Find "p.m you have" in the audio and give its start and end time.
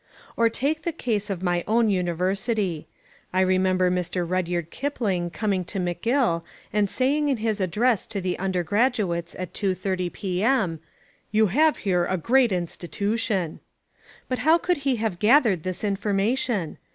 10.11-11.77